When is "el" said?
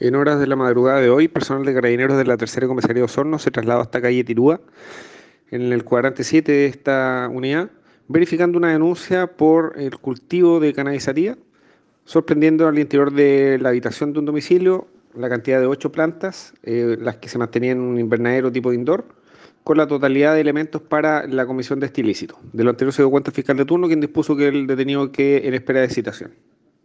5.74-5.84, 9.76-9.98, 23.28-23.34, 24.48-24.66